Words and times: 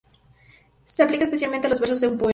Se 0.83 1.03
aplica 1.03 1.25
especialmente 1.25 1.67
a 1.67 1.69
los 1.69 1.79
versos 1.79 2.01
de 2.01 2.07
un 2.07 2.17
poema. 2.17 2.29